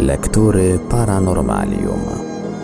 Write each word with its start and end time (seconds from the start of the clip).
Lektury 0.00 0.78
Paranormalium. 0.90 2.00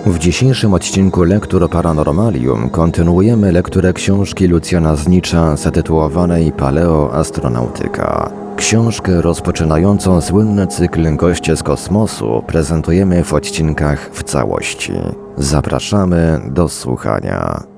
W 0.07 0.19
dzisiejszym 0.19 0.75
odcinku 0.75 1.23
Lektur 1.23 1.71
Paranormalium 1.71 2.71
kontynuujemy 2.71 3.53
lekturę 3.53 3.93
książki 3.93 4.47
Lucjana 4.47 4.97
Znicza 4.97 5.57
zatytułowanej 5.57 6.53
Paleoastronautyka. 6.53 8.31
Książkę 8.57 9.23
rozpoczynającą 9.23 10.21
słynny 10.21 10.67
cykl 10.67 11.17
Goście 11.17 11.57
z 11.57 11.63
kosmosu 11.63 12.43
prezentujemy 12.47 13.25
w 13.25 13.35
odcinkach 13.35 14.11
w 14.13 14.23
całości. 14.23 14.93
Zapraszamy 15.37 16.41
do 16.51 16.69
słuchania. 16.69 17.76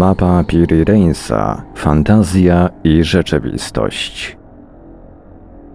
Mapa 0.00 0.44
Piri 0.44 0.84
Reinsa, 0.84 1.62
fantazja 1.74 2.70
i 2.84 3.04
rzeczywistość. 3.04 4.36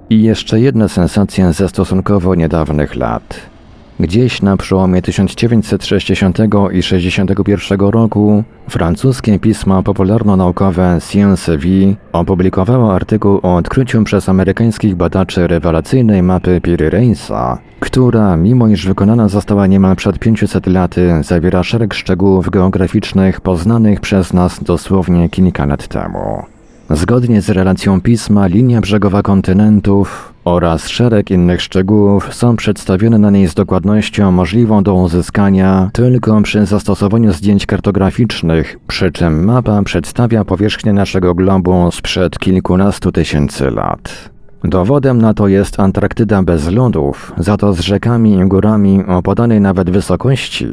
I 0.09 0.23
jeszcze 0.23 0.59
jedna 0.59 0.87
sensacja 0.87 1.51
ze 1.51 1.69
stosunkowo 1.69 2.35
niedawnych 2.35 2.95
lat. 2.95 3.54
Gdzieś 3.99 4.41
na 4.41 4.57
przełomie 4.57 5.01
1960 5.01 6.37
i 6.71 6.83
61 6.83 7.79
roku 7.79 8.43
francuskie 8.69 9.39
pismo 9.39 9.83
popularno-naukowe 9.83 10.99
Science 11.01 11.57
Vie 11.57 11.95
opublikowało 12.13 12.95
artykuł 12.95 13.39
o 13.43 13.55
odkryciu 13.55 14.03
przez 14.03 14.29
amerykańskich 14.29 14.95
badaczy 14.95 15.47
rewelacyjnej 15.47 16.23
mapy 16.23 16.61
Piri 16.61 16.89
Reinsa, 16.89 17.57
która, 17.79 18.37
mimo 18.37 18.67
iż 18.67 18.87
wykonana 18.87 19.27
została 19.27 19.67
niemal 19.67 19.95
przed 19.95 20.19
500 20.19 20.67
laty, 20.67 21.23
zawiera 21.23 21.63
szereg 21.63 21.93
szczegółów 21.93 22.49
geograficznych 22.49 23.41
poznanych 23.41 23.99
przez 23.99 24.33
nas 24.33 24.63
dosłownie 24.63 25.29
kilka 25.29 25.65
lat 25.65 25.87
temu. 25.87 26.54
Zgodnie 26.89 27.41
z 27.41 27.49
relacją 27.49 28.01
pisma, 28.01 28.47
linia 28.47 28.81
brzegowa 28.81 29.21
kontynentów 29.21 30.33
oraz 30.45 30.87
szereg 30.87 31.31
innych 31.31 31.61
szczegółów 31.61 32.33
są 32.33 32.55
przedstawione 32.55 33.17
na 33.17 33.31
niej 33.31 33.47
z 33.47 33.53
dokładnością 33.53 34.31
możliwą 34.31 34.83
do 34.83 34.93
uzyskania 34.93 35.89
tylko 35.93 36.41
przy 36.41 36.65
zastosowaniu 36.65 37.33
zdjęć 37.33 37.65
kartograficznych, 37.65 38.79
przy 38.87 39.11
czym 39.11 39.45
mapa 39.45 39.83
przedstawia 39.83 40.45
powierzchnię 40.45 40.93
naszego 40.93 41.35
globu 41.35 41.91
sprzed 41.91 42.39
kilkunastu 42.39 43.11
tysięcy 43.11 43.71
lat. 43.71 44.29
Dowodem 44.63 45.21
na 45.21 45.33
to 45.33 45.47
jest 45.47 45.79
Antarktyda 45.79 46.43
bez 46.43 46.71
lodów, 46.71 47.33
za 47.37 47.57
to 47.57 47.73
z 47.73 47.79
rzekami 47.79 48.33
i 48.33 48.47
górami 48.47 49.03
o 49.07 49.21
podanej 49.21 49.61
nawet 49.61 49.89
wysokości, 49.89 50.67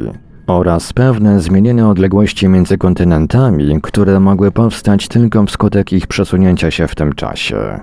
oraz 0.47 0.93
pewne 0.93 1.41
zmienione 1.41 1.89
odległości 1.89 2.49
między 2.49 2.79
kontynentami, 2.79 3.79
które 3.83 4.21
mogły 4.21 4.51
powstać 4.51 5.09
tylko 5.09 5.45
wskutek 5.45 5.93
ich 5.93 6.07
przesunięcia 6.07 6.71
się 6.71 6.89
w 6.89 6.95
tym 6.95 7.13
czasie. 7.13 7.81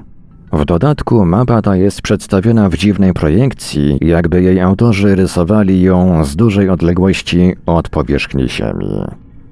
W 0.53 0.65
dodatku 0.65 1.25
mapa 1.25 1.61
ta 1.61 1.75
jest 1.75 2.01
przedstawiona 2.01 2.69
w 2.69 2.75
dziwnej 2.75 3.13
projekcji, 3.13 3.97
jakby 4.01 4.41
jej 4.41 4.59
autorzy 4.59 5.15
rysowali 5.15 5.81
ją 5.81 6.25
z 6.25 6.35
dużej 6.35 6.69
odległości 6.69 7.55
od 7.65 7.89
powierzchni 7.89 8.49
Ziemi. 8.49 9.03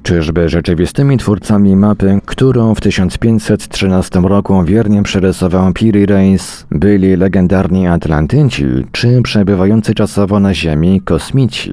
Czyżby 0.03 0.49
rzeczywistymi 0.49 1.17
twórcami 1.17 1.75
mapy, 1.75 2.19
którą 2.25 2.75
w 2.75 2.81
1513 2.81 4.19
roku 4.19 4.64
wiernie 4.64 5.03
przerysował 5.03 5.73
Piri 5.73 6.05
Reis, 6.05 6.66
byli 6.71 7.16
legendarni 7.16 7.88
Atlantyci 7.88 8.66
czy 8.92 9.21
przebywający 9.21 9.94
czasowo 9.94 10.39
na 10.39 10.53
Ziemi 10.53 11.02
kosmici? 11.02 11.71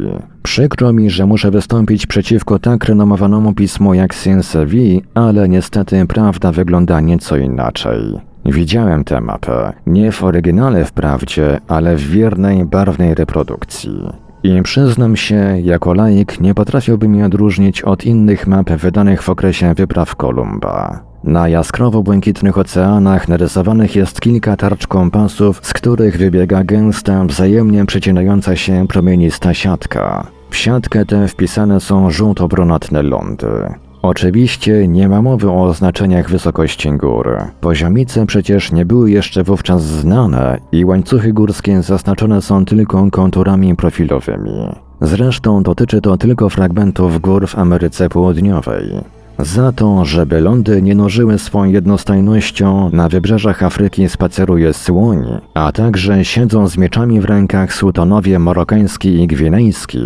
Przykro 0.54 0.92
mi, 0.92 1.10
że 1.10 1.26
muszę 1.26 1.50
wystąpić 1.50 2.06
przeciwko 2.06 2.58
tak 2.58 2.84
renomowanemu 2.84 3.52
pismu 3.52 3.94
jak 3.94 4.14
Science 4.14 4.66
Vie, 4.66 5.00
ale 5.14 5.48
niestety 5.48 6.06
prawda 6.06 6.52
wygląda 6.52 7.00
nieco 7.00 7.36
inaczej. 7.36 8.00
Widziałem 8.44 9.04
tę 9.04 9.20
mapę, 9.20 9.72
nie 9.86 10.12
w 10.12 10.24
oryginale 10.24 10.84
wprawdzie, 10.84 11.60
ale 11.68 11.96
w 11.96 12.00
wiernej, 12.00 12.64
barwnej 12.64 13.14
reprodukcji. 13.14 14.00
I 14.42 14.62
przyznam 14.62 15.16
się, 15.16 15.60
jako 15.62 15.94
laik 15.94 16.40
nie 16.40 16.54
potrafiłbym 16.54 17.14
jej 17.14 17.24
odróżnić 17.24 17.82
od 17.82 18.04
innych 18.04 18.46
map 18.46 18.70
wydanych 18.70 19.22
w 19.22 19.28
okresie 19.28 19.74
wypraw 19.74 20.16
Kolumba. 20.16 21.00
Na 21.24 21.48
jaskrawo-błękitnych 21.48 22.58
oceanach 22.58 23.28
narysowanych 23.28 23.96
jest 23.96 24.20
kilka 24.20 24.56
tarcz 24.56 24.86
kompasów, 24.86 25.60
z 25.62 25.72
których 25.72 26.18
wybiega 26.18 26.64
gęsta, 26.64 27.24
wzajemnie 27.24 27.86
przecinająca 27.86 28.56
się 28.56 28.86
promienista 28.88 29.54
siatka. 29.54 30.33
W 30.54 30.56
siatkę 30.56 31.04
tę 31.04 31.28
wpisane 31.28 31.80
są 31.80 32.10
żółto-brunatne 32.10 33.02
lądy. 33.02 33.46
Oczywiście 34.02 34.88
nie 34.88 35.08
ma 35.08 35.22
mowy 35.22 35.50
o 35.50 35.62
oznaczeniach 35.62 36.30
wysokości 36.30 36.92
gór. 36.92 37.38
Poziomice 37.60 38.26
przecież 38.26 38.72
nie 38.72 38.84
były 38.84 39.10
jeszcze 39.10 39.44
wówczas 39.44 39.82
znane 39.82 40.58
i 40.72 40.84
łańcuchy 40.84 41.32
górskie 41.32 41.82
zaznaczone 41.82 42.42
są 42.42 42.64
tylko 42.64 43.10
konturami 43.10 43.76
profilowymi. 43.76 44.68
Zresztą 45.00 45.62
dotyczy 45.62 46.00
to 46.00 46.16
tylko 46.16 46.48
fragmentów 46.48 47.20
gór 47.20 47.46
w 47.46 47.58
Ameryce 47.58 48.08
Południowej. 48.08 48.84
Za 49.38 49.72
to, 49.72 50.04
żeby 50.04 50.40
lądy 50.40 50.82
nie 50.82 50.94
nożyły 50.94 51.38
swą 51.38 51.64
jednostajnością, 51.64 52.90
na 52.92 53.08
wybrzeżach 53.08 53.62
Afryki 53.62 54.08
spaceruje 54.08 54.72
słoń, 54.72 55.24
a 55.54 55.72
także 55.72 56.24
siedzą 56.24 56.68
z 56.68 56.76
mieczami 56.76 57.20
w 57.20 57.24
rękach 57.24 57.74
sultanowie 57.74 58.38
marokański 58.38 59.22
i 59.22 59.26
gwinejski, 59.26 59.98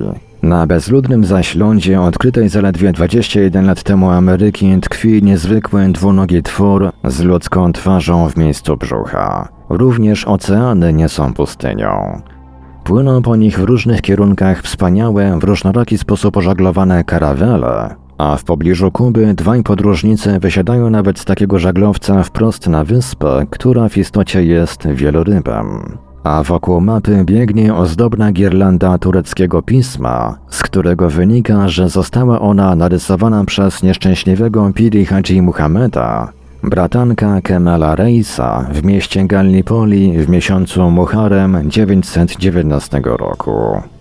na 0.43 0.67
bezludnym 0.67 1.25
zaś 1.25 1.55
lądzie 1.55 2.01
odkrytej 2.01 2.49
zaledwie 2.49 2.93
21 2.93 3.67
lat 3.67 3.83
temu 3.83 4.11
Ameryki 4.11 4.81
tkwi 4.81 5.23
niezwykły 5.23 5.89
dwunogi 5.89 6.43
twór 6.43 6.93
z 7.05 7.21
ludzką 7.23 7.73
twarzą 7.73 8.29
w 8.29 8.37
miejscu 8.37 8.77
brzucha. 8.77 9.49
Również 9.69 10.25
oceany 10.25 10.93
nie 10.93 11.09
są 11.09 11.35
pustynią. 11.35 12.23
Płyną 12.85 13.23
po 13.23 13.37
nich 13.37 13.59
w 13.59 13.63
różnych 13.63 14.01
kierunkach 14.01 14.63
wspaniałe, 14.63 15.39
w 15.39 15.45
różnoraki 15.45 15.99
sposób 15.99 16.37
ożaglowane 16.37 17.05
karawele, 17.05 17.95
a 18.19 18.37
w 18.37 18.45
pobliżu 18.45 18.91
Kuby 18.91 19.35
dwaj 19.35 19.63
podróżnicy 19.63 20.39
wysiadają 20.39 20.91
nawet 20.91 21.19
z 21.19 21.25
takiego 21.25 21.59
żaglowca 21.59 22.23
wprost 22.23 22.67
na 22.67 22.85
wyspę, 22.85 23.47
która 23.51 23.89
w 23.89 23.97
istocie 23.97 24.45
jest 24.45 24.89
wielorybem 24.89 25.99
a 26.29 26.43
wokół 26.43 26.81
mapy 26.81 27.25
biegnie 27.25 27.75
ozdobna 27.75 28.33
girlanda 28.33 28.99
tureckiego 28.99 29.63
pisma, 29.63 30.39
z 30.51 30.63
którego 30.63 31.11
wynika, 31.11 31.69
że 31.69 31.89
została 31.89 32.41
ona 32.41 32.75
narysowana 32.75 33.45
przez 33.45 33.83
nieszczęśliwego 33.83 34.71
Piri 34.75 35.07
Hadzi 35.07 35.43
Muhammeda, 35.43 36.33
bratanka 36.63 37.41
Kemala 37.41 37.97
Reisa 37.97 38.67
w 38.73 38.85
mieście 38.85 39.25
Gallipoli 39.27 40.19
w 40.19 40.29
miesiącu 40.29 40.91
Muharem 40.91 41.71
919 41.71 43.01
roku. 43.05 43.53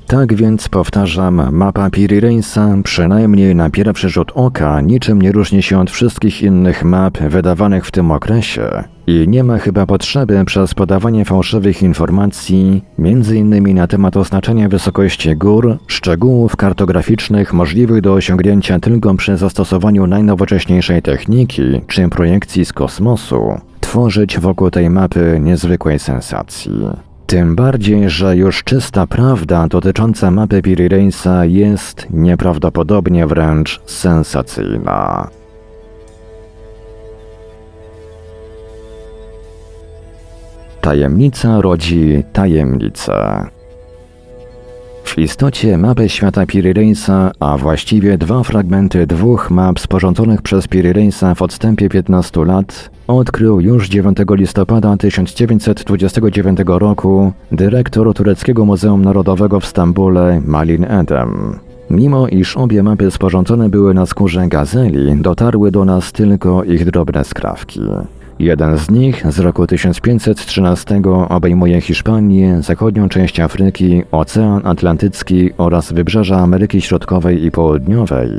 Tak 0.07 0.34
więc 0.34 0.69
powtarzam, 0.69 1.56
mapa 1.56 1.90
Piri 1.90 2.19
Reinsa 2.19 2.75
przynajmniej 2.84 3.56
na 3.56 3.69
pierwszy 3.69 4.09
rzut 4.09 4.31
oka 4.35 4.81
niczym 4.81 5.22
nie 5.22 5.31
różni 5.31 5.63
się 5.63 5.79
od 5.79 5.91
wszystkich 5.91 6.41
innych 6.41 6.84
map 6.84 7.18
wydawanych 7.18 7.85
w 7.85 7.91
tym 7.91 8.12
okresie 8.12 8.84
i 9.07 9.25
nie 9.28 9.44
ma 9.44 9.57
chyba 9.57 9.85
potrzeby 9.85 10.46
przez 10.46 10.73
podawanie 10.73 11.25
fałszywych 11.25 11.81
informacji, 11.81 12.84
m.in. 13.00 13.75
na 13.75 13.88
temat 13.88 14.17
oznaczenia 14.17 14.69
wysokości 14.69 15.35
gór, 15.35 15.78
szczegółów 15.88 16.56
kartograficznych 16.56 17.53
możliwych 17.53 18.01
do 18.01 18.13
osiągnięcia 18.13 18.79
tylko 18.79 19.16
przy 19.16 19.38
zastosowaniu 19.38 20.07
najnowocześniejszej 20.07 21.01
techniki 21.01 21.81
czy 21.88 22.09
projekcji 22.09 22.66
z 22.66 22.73
kosmosu, 22.73 23.41
tworzyć 23.79 24.40
wokół 24.40 24.72
tej 24.72 24.90
mapy 24.90 25.40
niezwykłej 25.41 25.99
sensacji. 25.99 27.07
Tym 27.28 27.56
bardziej, 27.56 28.09
że 28.09 28.38
już 28.38 28.64
czysta 28.64 29.08
prawda 29.08 29.68
dotycząca 29.68 30.32
mapy 30.32 30.62
Piri 30.62 30.90
jest 31.44 32.08
nieprawdopodobnie 32.09 33.28
wręcz 33.28 33.82
sensacyjna. 33.85 35.29
Tajemnica 40.82 41.62
rodzi 41.62 42.24
tajemnicę. 42.34 43.47
W 45.08 45.18
istocie 45.18 45.78
mapę 45.78 46.09
świata 46.09 46.46
Piri 46.46 46.74
Reinsa, 46.74 47.32
a 47.40 47.58
właściwie 47.58 48.18
dwa 48.18 48.44
fragmenty 48.44 49.08
dwóch 49.08 49.52
map 49.52 49.80
sporządzonych 49.80 50.42
przez 50.42 50.68
Piri 50.68 50.94
Reinsa 50.94 51.36
w 51.36 51.42
odstępie 51.42 51.90
15 51.90 52.46
lat, 52.46 52.90
odkrył 53.08 53.62
już 53.62 53.90
9 53.90 54.18
listopada 54.30 54.98
1929 54.98 56.59
roku 56.68 57.32
dyrektor 57.52 58.14
Tureckiego 58.14 58.66
Muzeum 58.66 59.02
Narodowego 59.02 59.59
w 59.59 59.66
Stambule 59.66 60.42
Malin 60.46 60.86
Edem. 60.86 61.59
Mimo 61.90 62.28
iż 62.28 62.58
obie 62.58 62.84
mapy 62.84 63.12
sporządzone 63.12 63.70
były 63.70 63.94
na 63.94 64.06
skórze 64.06 64.48
gazeli, 64.48 65.22
dotarły 65.22 65.72
do 65.72 65.86
nas 65.86 66.12
tylko 66.12 66.64
ich 66.64 66.86
drobne 66.86 67.24
skrawki. 67.24 67.82
Jeden 68.39 68.78
z 68.78 68.89
nich 68.89 69.25
z 69.29 69.39
roku 69.39 69.67
1513 69.67 71.01
obejmuje 71.29 71.81
Hiszpanię, 71.81 72.61
zachodnią 72.61 73.09
część 73.09 73.39
Afryki, 73.39 74.03
Ocean 74.11 74.61
Atlantycki 74.67 75.49
oraz 75.57 75.93
wybrzeża 75.93 76.37
Ameryki 76.37 76.81
Środkowej 76.81 77.45
i 77.45 77.51
Południowej. 77.51 78.29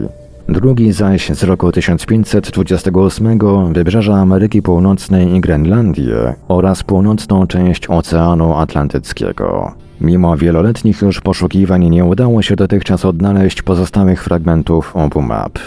Drugi 0.48 0.92
zaś 0.92 1.28
z 1.28 1.42
roku 1.42 1.72
1528 1.72 3.38
wybrzeża 3.72 4.14
Ameryki 4.14 4.62
Północnej 4.62 5.34
i 5.34 5.40
Grenlandię 5.40 6.34
oraz 6.48 6.82
północną 6.82 7.46
część 7.46 7.90
Oceanu 7.90 8.54
Atlantyckiego. 8.54 9.72
Mimo 10.00 10.36
wieloletnich 10.36 11.02
już 11.02 11.20
poszukiwań 11.20 11.90
nie 11.90 12.04
udało 12.04 12.42
się 12.42 12.56
dotychczas 12.56 13.04
odnaleźć 13.04 13.62
pozostałych 13.62 14.24
fragmentów 14.24 14.96
obu 14.96 15.22
map. 15.22 15.58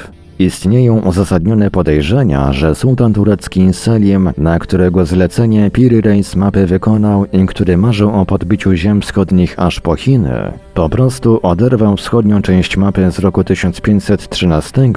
Istnieją 0.42 1.00
uzasadnione 1.00 1.72
podejrzenia, 1.72 2.54
że 2.54 2.76
sułtan 2.76 3.14
turecki 3.14 3.74
Selim, 3.74 4.30
na 4.38 4.60
którego 4.60 5.06
zlecenie 5.06 5.72
Piri 5.72 6.02
Reis 6.02 6.36
mapy 6.36 6.66
wykonał 6.66 7.26
i 7.26 7.46
który 7.46 7.78
marzył 7.78 8.12
o 8.12 8.26
podbiciu 8.26 8.74
ziem 8.74 9.02
wschodnich 9.02 9.60
aż 9.60 9.80
po 9.80 9.96
Chiny, 9.96 10.52
po 10.74 10.90
prostu 10.90 11.40
oderwał 11.44 11.98
wschodnią 11.98 12.42
część 12.42 12.78
mapy 12.78 13.12
z 13.12 13.20
roku 13.20 13.44
1513 13.44 14.92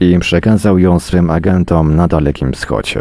i 0.00 0.18
przekazał 0.18 0.78
ją 0.78 1.00
swym 1.00 1.30
agentom 1.30 1.96
na 1.96 2.08
Dalekim 2.08 2.52
Wschodzie. 2.52 3.00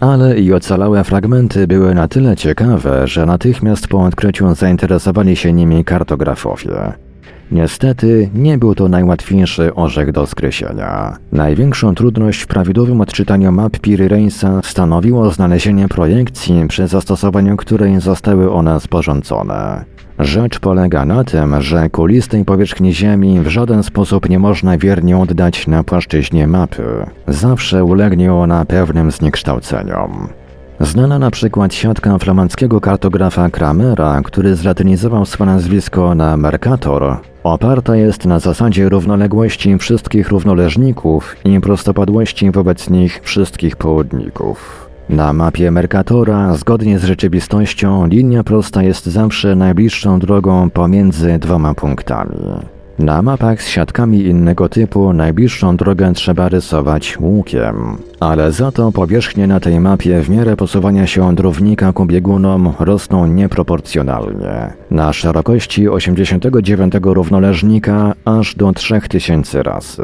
Ale 0.00 0.40
i 0.40 0.52
ocalałe 0.52 1.04
fragmenty 1.04 1.66
były 1.66 1.94
na 1.94 2.08
tyle 2.08 2.36
ciekawe, 2.36 3.06
że 3.06 3.26
natychmiast 3.26 3.88
po 3.88 4.02
odkryciu 4.02 4.54
zainteresowali 4.54 5.36
się 5.36 5.52
nimi 5.52 5.84
kartografowie. 5.84 7.05
Niestety 7.50 8.30
nie 8.34 8.58
był 8.58 8.74
to 8.74 8.88
najłatwiejszy 8.88 9.74
orzech 9.74 10.12
do 10.12 10.26
skreślenia. 10.26 11.16
Największą 11.32 11.94
trudność 11.94 12.40
w 12.40 12.46
prawidłowym 12.46 13.00
odczytaniu 13.00 13.52
map 13.52 13.78
Piry 13.78 14.08
Reinsa 14.08 14.60
stanowiło 14.64 15.30
znalezienie 15.30 15.88
projekcji, 15.88 16.66
przy 16.68 16.86
zastosowaniu 16.86 17.56
której 17.56 18.00
zostały 18.00 18.52
one 18.52 18.80
sporządzone. 18.80 19.84
Rzecz 20.18 20.58
polega 20.58 21.04
na 21.04 21.24
tym, 21.24 21.62
że 21.62 21.90
kulistej 21.90 22.44
powierzchni 22.44 22.94
Ziemi 22.94 23.40
w 23.40 23.48
żaden 23.48 23.82
sposób 23.82 24.28
nie 24.28 24.38
można 24.38 24.78
wiernie 24.78 25.18
oddać 25.18 25.66
na 25.66 25.84
płaszczyźnie 25.84 26.46
mapy. 26.46 27.06
Zawsze 27.28 27.84
ulegnie 27.84 28.34
ona 28.34 28.64
pewnym 28.64 29.10
zniekształceniom. 29.10 30.28
Znana 30.80 31.18
na 31.18 31.30
przykład 31.30 31.74
siatka 31.74 32.18
flamandzkiego 32.18 32.80
kartografa 32.80 33.50
Kramera, 33.50 34.20
który 34.24 34.56
zlatynizował 34.56 35.26
swe 35.26 35.44
nazwisko 35.44 36.14
na 36.14 36.36
Mercator, 36.36 37.16
oparta 37.44 37.96
jest 37.96 38.24
na 38.24 38.38
zasadzie 38.38 38.88
równoległości 38.88 39.78
wszystkich 39.78 40.28
równoleżników 40.28 41.36
i 41.44 41.60
prostopadłości 41.60 42.50
wobec 42.50 42.90
nich 42.90 43.20
wszystkich 43.22 43.76
południków. 43.76 44.88
Na 45.08 45.32
mapie 45.32 45.70
Mercatora, 45.70 46.54
zgodnie 46.54 46.98
z 46.98 47.04
rzeczywistością, 47.04 48.06
linia 48.06 48.44
prosta 48.44 48.82
jest 48.82 49.06
zawsze 49.06 49.56
najbliższą 49.56 50.18
drogą 50.18 50.70
pomiędzy 50.70 51.38
dwoma 51.38 51.74
punktami. 51.74 52.36
Na 52.98 53.22
mapach 53.22 53.62
z 53.62 53.68
siatkami 53.68 54.20
innego 54.20 54.68
typu 54.68 55.12
najbliższą 55.12 55.76
drogę 55.76 56.12
trzeba 56.12 56.48
rysować 56.48 57.18
łukiem, 57.20 57.96
ale 58.20 58.52
za 58.52 58.72
to 58.72 58.92
powierzchnie 58.92 59.46
na 59.46 59.60
tej 59.60 59.80
mapie 59.80 60.20
w 60.20 60.30
miarę 60.30 60.56
posuwania 60.56 61.06
się 61.06 61.34
drównika 61.34 61.92
ku 61.92 62.06
biegunom 62.06 62.72
rosną 62.78 63.26
nieproporcjonalnie. 63.26 64.72
Na 64.90 65.12
szerokości 65.12 65.88
89 65.88 66.94
równoleżnika 67.02 68.14
aż 68.24 68.54
do 68.54 68.72
3000 68.72 69.62
razy. 69.62 70.02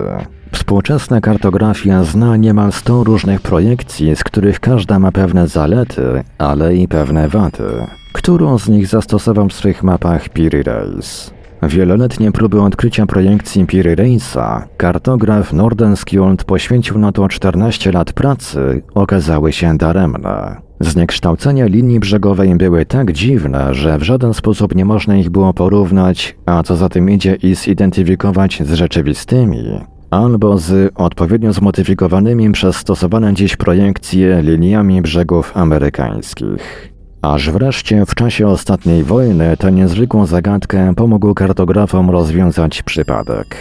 Współczesna 0.52 1.20
kartografia 1.20 2.04
zna 2.04 2.36
niemal 2.36 2.72
100 2.72 3.04
różnych 3.04 3.40
projekcji, 3.40 4.16
z 4.16 4.24
których 4.24 4.60
każda 4.60 4.98
ma 4.98 5.12
pewne 5.12 5.48
zalety, 5.48 6.24
ale 6.38 6.76
i 6.76 6.88
pewne 6.88 7.28
wady. 7.28 7.86
Którą 8.12 8.58
z 8.58 8.68
nich 8.68 8.86
zastosował 8.86 9.48
w 9.48 9.52
swych 9.52 9.82
mapach 9.82 10.28
Piri 10.28 10.62
Reis? 10.62 11.30
Wieloletnie 11.62 12.32
próby 12.32 12.60
odkrycia 12.60 13.06
projekcji 13.06 13.66
Piry 13.66 13.94
Reisa, 13.94 14.68
kartograf 14.76 15.52
Nordenskjold 15.52 16.44
poświęcił 16.44 16.98
na 16.98 17.12
to 17.12 17.28
14 17.28 17.92
lat 17.92 18.12
pracy, 18.12 18.82
okazały 18.94 19.52
się 19.52 19.78
daremne. 19.78 20.56
Zniekształcenia 20.80 21.66
linii 21.66 22.00
brzegowej 22.00 22.56
były 22.56 22.86
tak 22.86 23.12
dziwne, 23.12 23.74
że 23.74 23.98
w 23.98 24.02
żaden 24.02 24.34
sposób 24.34 24.74
nie 24.74 24.84
można 24.84 25.16
ich 25.16 25.30
było 25.30 25.54
porównać, 25.54 26.36
a 26.46 26.62
co 26.62 26.76
za 26.76 26.88
tym 26.88 27.10
idzie 27.10 27.34
i 27.34 27.54
zidentyfikować 27.54 28.62
z 28.64 28.72
rzeczywistymi, 28.72 29.64
albo 30.10 30.58
z 30.58 30.92
odpowiednio 30.94 31.52
zmodyfikowanymi 31.52 32.52
przez 32.52 32.76
stosowane 32.76 33.34
dziś 33.34 33.56
projekcje 33.56 34.42
liniami 34.42 35.02
brzegów 35.02 35.56
amerykańskich. 35.56 36.91
Aż 37.22 37.50
wreszcie 37.50 38.06
w 38.06 38.14
czasie 38.14 38.48
ostatniej 38.48 39.04
wojny 39.04 39.56
tę 39.56 39.72
niezwykłą 39.72 40.26
zagadkę 40.26 40.94
pomógł 40.94 41.34
kartografom 41.34 42.10
rozwiązać 42.10 42.82
przypadek. 42.82 43.56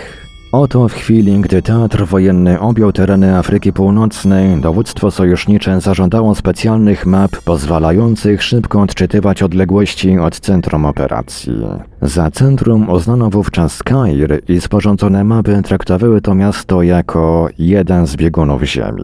Oto 0.51 0.87
w 0.87 0.93
chwili, 0.93 1.41
gdy 1.41 1.61
teatr 1.61 2.05
wojenny 2.05 2.59
objął 2.59 2.91
tereny 2.91 3.37
Afryki 3.37 3.73
Północnej, 3.73 4.61
dowództwo 4.61 5.11
sojusznicze 5.11 5.81
zażądało 5.81 6.35
specjalnych 6.35 7.05
map 7.05 7.31
pozwalających 7.45 8.43
szybko 8.43 8.81
odczytywać 8.81 9.43
odległości 9.43 10.19
od 10.19 10.39
centrum 10.39 10.85
operacji. 10.85 11.53
Za 12.01 12.31
centrum 12.31 12.89
uznano 12.89 13.29
wówczas 13.29 13.83
Kair 13.83 14.41
i 14.47 14.61
sporządzone 14.61 15.23
mapy 15.23 15.61
traktowały 15.63 16.21
to 16.21 16.35
miasto 16.35 16.81
jako 16.81 17.49
jeden 17.59 18.07
z 18.07 18.15
biegunów 18.15 18.63
Ziemi. 18.63 19.03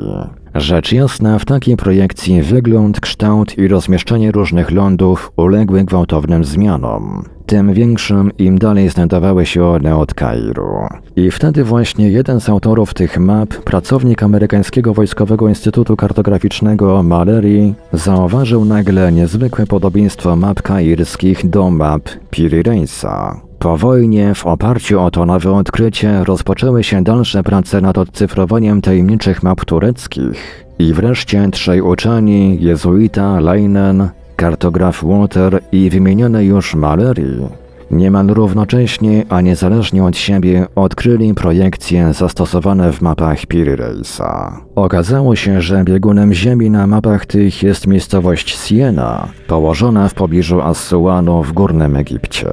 Rzecz 0.56 0.92
jasna, 0.92 1.40
w 1.40 1.46
takiej 1.46 1.78
projekcji 1.78 2.42
wygląd, 2.42 3.00
kształt 3.00 3.58
i 3.58 3.68
rozmieszczenie 3.68 4.32
różnych 4.32 4.72
lądów 4.72 5.32
uległy 5.36 5.84
gwałtownym 5.84 6.44
zmianom. 6.44 7.24
Tym 7.46 7.74
większym 7.74 8.32
im 8.38 8.60
dalej 8.60 8.90
znajdowały 8.90 9.46
się 9.46 9.66
one 9.66 9.98
od 9.98 10.14
Kairu. 10.14 10.88
I 11.16 11.32
wtedy 11.32 11.64
właśnie 11.64 12.10
jeden 12.10 12.42
z 12.42 12.50
autorów 12.50 12.94
tych 12.94 13.20
map, 13.20 13.50
pracownik 13.50 14.24
amerykańskiego 14.24 14.94
Wojskowego 14.94 15.50
Instytutu 15.50 15.96
Kartograficznego 15.96 17.04
Mallory, 17.04 17.74
zauważył 17.94 18.66
nagle 18.66 19.12
niezwykłe 19.12 19.66
podobieństwo 19.66 20.36
map 20.36 20.62
kairskich 20.62 21.50
do 21.50 21.70
map 21.70 22.10
Piri 22.32 22.64
Reisa. 22.64 23.47
Po 23.60 23.78
wojnie, 23.78 24.36
w 24.36 24.46
oparciu 24.46 25.02
o 25.02 25.12
to 25.12 25.26
nowe 25.26 25.52
odkrycie, 25.52 26.24
rozpoczęły 26.24 26.84
się 26.84 27.04
dalsze 27.04 27.44
prace 27.44 27.82
nad 27.82 27.98
odcyfrowaniem 27.98 28.82
tajemniczych 28.82 29.44
map 29.44 29.66
tureckich. 29.66 30.66
I 30.80 30.94
wreszcie 30.94 31.50
trzej 31.52 31.82
uczeni, 31.82 32.58
jezuita, 32.62 33.40
Leinen, 33.40 34.10
kartograf 34.36 35.04
Water 35.04 35.62
i 35.72 35.90
wymieniony 35.90 36.46
już 36.46 36.76
Mallory, 36.76 37.50
niemal 37.92 38.28
równocześnie, 38.28 39.26
a 39.30 39.42
niezależnie 39.42 40.04
od 40.04 40.18
siebie, 40.18 40.68
odkryli 40.76 41.34
projekcje 41.34 42.14
zastosowane 42.14 42.94
w 42.94 43.02
mapach 43.02 43.46
Piri 43.46 43.76
Reisa. 43.76 44.62
Okazało 44.76 45.36
się, 45.36 45.62
że 45.62 45.84
biegunem 45.84 46.34
ziemi 46.34 46.70
na 46.70 46.88
mapach 46.88 47.26
tych 47.26 47.64
jest 47.64 47.88
miejscowość 47.88 48.58
Siena, 48.58 49.28
położona 49.48 50.10
w 50.10 50.14
pobliżu 50.14 50.62
Assuanu 50.62 51.44
w 51.44 51.54
Górnym 51.54 51.96
Egipcie. 51.96 52.48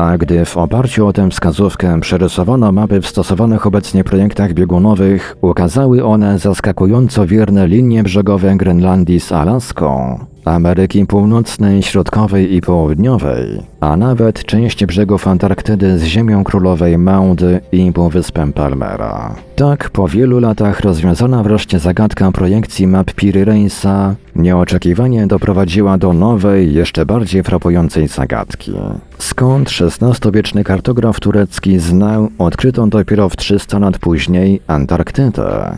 A 0.00 0.18
gdy 0.18 0.44
w 0.44 0.56
oparciu 0.56 1.06
o 1.06 1.12
tę 1.12 1.30
wskazówkę 1.30 2.00
przerysowano 2.00 2.72
mapy 2.72 3.00
w 3.00 3.06
stosowanych 3.06 3.66
obecnie 3.66 4.04
projektach 4.04 4.52
biegunowych, 4.52 5.36
ukazały 5.40 6.04
one 6.04 6.38
zaskakująco 6.38 7.26
wierne 7.26 7.68
linie 7.68 8.02
brzegowe 8.02 8.56
Grenlandii 8.56 9.20
z 9.20 9.32
Alaską, 9.32 10.18
Ameryki 10.44 11.06
Północnej, 11.06 11.82
Środkowej 11.82 12.54
i 12.54 12.60
Południowej, 12.60 13.62
a 13.80 13.96
nawet 13.96 14.44
część 14.44 14.86
brzegów 14.86 15.28
Antarktydy 15.28 15.98
z 15.98 16.04
ziemią 16.04 16.44
królowej 16.44 16.98
Maudy 16.98 17.60
i 17.72 17.92
półwyspem 17.92 18.52
Palmera. 18.52 19.34
Tak 19.56 19.90
po 19.90 20.08
wielu 20.08 20.38
latach 20.38 20.80
rozwiązana 20.80 21.42
wreszcie 21.42 21.78
zagadka 21.78 22.32
projekcji 22.32 22.86
map 22.86 23.10
Reisa 23.34 24.14
nieoczekiwanie 24.36 25.26
doprowadziła 25.26 25.98
do 25.98 26.12
nowej, 26.12 26.74
jeszcze 26.74 27.06
bardziej 27.06 27.42
frapującej 27.42 28.08
zagadki. 28.08 28.72
Skąd 29.18 29.70
XVI-wieczny 29.80 30.64
kartograf 30.64 31.20
turecki 31.20 31.78
znał 31.78 32.28
odkrytą 32.38 32.90
dopiero 32.90 33.28
w 33.28 33.36
300 33.36 33.78
lat 33.78 33.98
później 33.98 34.60
Antarktydę? 34.66 35.76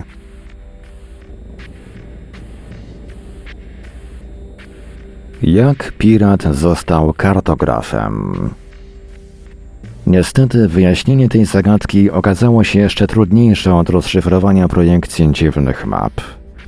Jak 5.43 5.93
pirat 5.99 6.43
został 6.55 7.13
kartografem? 7.13 8.33
Niestety 10.07 10.69
wyjaśnienie 10.69 11.29
tej 11.29 11.45
zagadki 11.45 12.11
okazało 12.11 12.65
się 12.65 12.79
jeszcze 12.79 13.07
trudniejsze 13.07 13.75
od 13.75 13.91
rozszyfrowania 13.91 14.69
projekcji 14.69 15.33
dziwnych 15.33 15.87
map. 15.87 16.13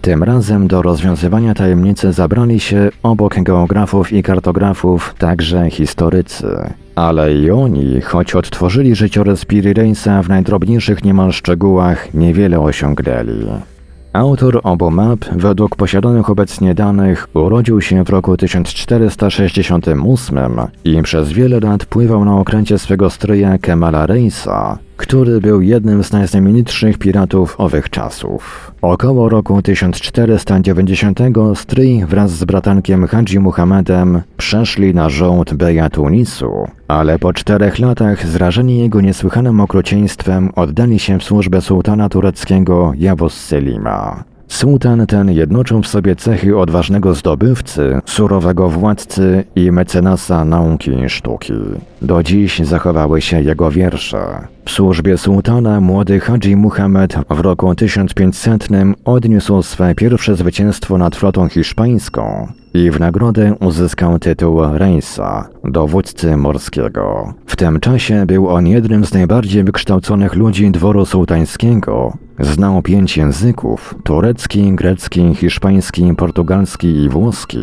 Tym 0.00 0.22
razem 0.22 0.68
do 0.68 0.82
rozwiązywania 0.82 1.54
tajemnicy 1.54 2.12
zabrali 2.12 2.60
się 2.60 2.90
obok 3.02 3.42
geografów 3.42 4.12
i 4.12 4.22
kartografów 4.22 5.14
także 5.18 5.70
historycy. 5.70 6.46
Ale 6.94 7.34
i 7.34 7.50
oni, 7.50 8.00
choć 8.00 8.34
odtworzyli 8.34 8.94
życiorys 8.94 9.44
Piri 9.44 9.74
Reinsa 9.74 10.22
w 10.22 10.28
najdrobniejszych 10.28 11.04
niemal 11.04 11.32
szczegółach, 11.32 12.14
niewiele 12.14 12.60
osiągnęli. 12.60 13.73
Autor 14.14 14.60
obu 14.62 14.90
map, 14.90 15.24
według 15.32 15.76
posiadanych 15.76 16.30
obecnie 16.30 16.74
danych, 16.74 17.28
urodził 17.34 17.80
się 17.80 18.04
w 18.04 18.10
roku 18.10 18.36
1468 18.36 20.50
i 20.84 21.02
przez 21.02 21.32
wiele 21.32 21.60
lat 21.60 21.86
pływał 21.86 22.24
na 22.24 22.38
okręcie 22.38 22.78
swego 22.78 23.10
stryja 23.10 23.58
Kemala 23.58 24.06
Reisa, 24.06 24.78
który 24.96 25.40
był 25.40 25.60
jednym 25.60 26.04
z 26.04 26.12
najznamienitszych 26.12 26.98
piratów 26.98 27.54
owych 27.58 27.90
czasów. 27.90 28.72
Około 28.82 29.28
roku 29.28 29.62
1490 29.62 31.20
stryj 31.54 32.06
wraz 32.06 32.30
z 32.30 32.44
bratankiem 32.44 33.06
Hadzi 33.06 33.38
Muhammadem 33.38 34.22
przeszli 34.36 34.94
na 34.94 35.08
żołd 35.08 35.54
Beja 35.54 35.90
Tunisu, 35.90 36.68
ale 36.88 37.18
po 37.18 37.32
czterech 37.32 37.78
latach 37.78 38.26
zrażeni 38.26 38.78
jego 38.78 39.00
niesłychanym 39.00 39.60
okrucieństwem 39.60 40.50
oddali 40.56 40.98
się 40.98 41.18
w 41.18 41.24
służbę 41.24 41.60
sułtana 41.60 42.08
tureckiego 42.08 42.92
Jawus 42.96 43.34
Selima. 43.34 44.33
Sułtan 44.48 45.06
ten 45.06 45.30
jednoczył 45.30 45.82
w 45.82 45.86
sobie 45.86 46.16
cechy 46.16 46.58
odważnego 46.58 47.14
zdobywcy, 47.14 48.00
surowego 48.06 48.68
władcy 48.68 49.44
i 49.56 49.72
mecenasa 49.72 50.44
nauki 50.44 50.90
i 50.90 51.08
sztuki. 51.08 51.52
Do 52.02 52.22
dziś 52.22 52.58
zachowały 52.58 53.20
się 53.20 53.42
jego 53.42 53.70
wiersze. 53.70 54.46
W 54.64 54.70
służbie 54.70 55.18
sułtana 55.18 55.80
młody 55.80 56.20
Hadzi 56.20 56.56
Muhammad 56.56 57.14
w 57.30 57.40
roku 57.40 57.74
1500 57.74 58.68
odniósł 59.04 59.62
swe 59.62 59.94
pierwsze 59.94 60.36
zwycięstwo 60.36 60.98
nad 60.98 61.16
flotą 61.16 61.48
hiszpańską 61.48 62.48
i 62.74 62.90
w 62.90 63.00
nagrodę 63.00 63.54
uzyskał 63.60 64.18
tytuł 64.18 64.60
Reisa, 64.72 65.48
dowódcy 65.64 66.36
morskiego. 66.36 67.34
W 67.46 67.56
tym 67.56 67.80
czasie 67.80 68.26
był 68.26 68.48
on 68.48 68.66
jednym 68.66 69.04
z 69.04 69.14
najbardziej 69.14 69.64
wykształconych 69.64 70.34
ludzi 70.34 70.70
dworu 70.70 71.06
sułtańskiego. 71.06 72.12
Znał 72.38 72.82
pięć 72.82 73.16
języków: 73.16 73.94
turecki, 74.04 74.72
grecki, 74.72 75.34
hiszpański, 75.34 76.14
portugalski 76.16 77.02
i 77.02 77.08
włoski 77.08 77.58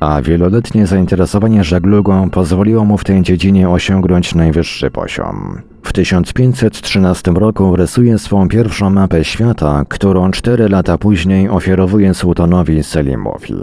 a 0.00 0.22
wieloletnie 0.22 0.86
zainteresowanie 0.86 1.64
żeglugą 1.64 2.30
pozwoliło 2.30 2.84
mu 2.84 2.98
w 2.98 3.04
tej 3.04 3.22
dziedzinie 3.22 3.68
osiągnąć 3.70 4.34
najwyższy 4.34 4.90
poziom. 4.90 5.62
W 5.82 5.92
1513 5.92 7.30
roku 7.30 7.76
rysuje 7.76 8.18
swą 8.18 8.48
pierwszą 8.48 8.90
mapę 8.90 9.24
świata, 9.24 9.84
którą 9.88 10.30
cztery 10.30 10.68
lata 10.68 10.98
później 10.98 11.48
ofiarowuje 11.48 12.14
sułtanowi 12.14 12.82
Selimowi. 12.82 13.54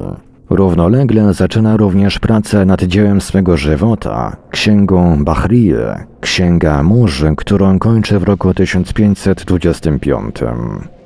Równolegle 0.54 1.34
zaczyna 1.34 1.78
również 1.78 2.20
pracę 2.20 2.66
nad 2.66 2.84
dziełem 2.84 3.22
swego 3.22 3.58
żywota, 3.58 4.38
księgą 4.50 5.26
Bahriye, 5.26 6.06
księga 6.22 6.84
Murzy, 6.84 7.34
którą 7.38 7.80
kończy 7.80 8.20
w 8.20 8.24
roku 8.24 8.54
1525. 8.54 10.36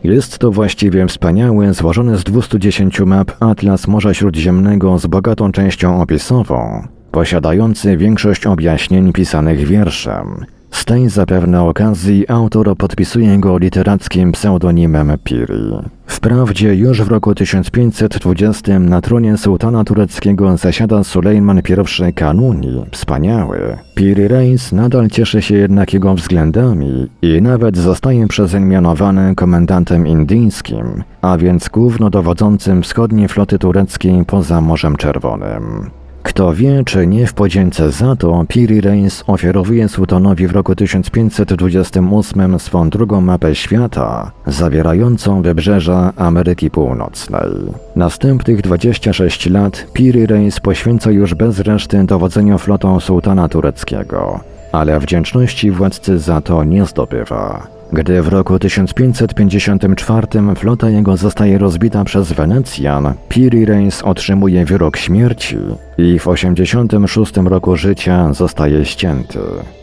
Jest 0.04 0.38
to 0.38 0.52
właściwie 0.52 1.08
wspaniały, 1.08 1.74
złożony 1.74 2.18
z 2.18 2.24
210 2.24 3.00
map 3.00 3.32
Atlas 3.40 3.88
Morza 3.88 4.14
Śródziemnego 4.14 4.98
z 4.98 5.08
bogatą 5.08 5.52
częścią 5.52 6.02
opisową, 6.02 6.88
posiadający 7.12 7.98
większość 7.98 8.46
objaśnień 8.46 9.14
pisanych 9.14 9.60
wierszem. 9.60 10.46
Z 10.72 10.86
tej 10.86 11.10
zapewne 11.10 11.64
okazji 11.64 12.30
autor 12.30 12.78
podpisuje 12.78 13.40
go 13.40 13.58
literackim 13.58 14.32
pseudonimem 14.32 15.18
Piri. 15.24 15.72
Wprawdzie 16.08 16.76
już 16.76 17.02
w 17.02 17.08
roku 17.08 17.36
1520 17.36 18.80
na 18.80 19.02
tronie 19.02 19.38
sułtana 19.38 19.84
tureckiego 19.84 20.58
zasiada 20.58 21.04
Sulejman 21.04 21.62
I 22.10 22.14
Kanuni, 22.14 22.86
wspaniały. 22.92 23.78
Piri 23.96 24.28
Reis 24.28 24.72
nadal 24.72 25.08
cieszy 25.08 25.42
się 25.42 25.56
jednak 25.56 25.94
jego 25.94 26.14
względami 26.14 27.08
i 27.22 27.42
nawet 27.42 27.78
zostaje 27.78 28.28
przezeń 28.28 28.64
mianowany 28.66 29.36
komendantem 29.36 30.08
indyjskim, 30.08 31.04
a 31.22 31.38
więc 31.38 31.70
głównodowodzącym 31.70 32.82
wschodniej 32.82 33.28
floty 33.28 33.60
tureckiej 33.60 34.26
poza 34.26 34.62
Morzem 34.62 34.96
Czerwonym. 34.96 35.90
Kto 36.28 36.54
wie, 36.54 36.84
czy 36.86 37.08
nie 37.08 37.28
w 37.28 37.34
podzięce 37.34 37.92
za 37.92 38.16
to 38.16 38.46
Piri 38.48 38.82
Reis 38.82 39.24
ofiarowuje 39.28 39.90
sułtanowi 39.90 40.48
w 40.48 40.52
roku 40.52 40.76
1528 40.76 42.60
swą 42.60 42.90
drugą 42.90 43.22
mapę 43.22 43.56
świata, 43.56 44.32
zawierającą 44.48 45.42
wybrzeża 45.42 46.14
Ameryki 46.16 46.70
Północnej. 46.72 47.52
Następnych 47.96 48.62
26 48.62 49.50
lat 49.50 49.88
Piri 49.94 50.26
Reis 50.26 50.60
poświęca 50.60 51.12
już 51.12 51.34
bez 51.34 51.60
reszty 51.60 52.04
dowodzeniu 52.04 52.58
flotą 52.58 53.00
sułtana 53.00 53.50
tureckiego, 53.50 54.40
ale 54.72 55.00
wdzięczności 55.00 55.72
władcy 55.72 56.20
za 56.20 56.42
to 56.42 56.64
nie 56.64 56.86
zdobywa. 56.86 57.77
Gdy 57.94 58.22
w 58.22 58.28
roku 58.28 58.60
1554 58.60 60.28
flota 60.56 60.90
jego 60.90 61.18
zostaje 61.18 61.58
rozbita 61.58 62.04
przez 62.04 62.32
Wenecjan, 62.32 63.14
Piri 63.30 63.66
Reis 63.66 64.02
otrzymuje 64.04 64.66
wyrok 64.66 64.98
śmierci 64.98 65.58
i 65.98 66.20
w 66.20 66.28
86 66.28 67.38
roku 67.38 67.76
życia 67.76 68.34
zostaje 68.34 68.86
ścięty. 68.86 69.40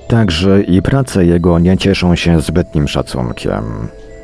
Także 0.09 0.63
i 0.63 0.83
prace 0.83 1.27
jego 1.27 1.59
nie 1.59 1.77
cieszą 1.77 2.17
się 2.17 2.41
zbytnim 2.41 2.89
szacunkiem. 2.89 3.65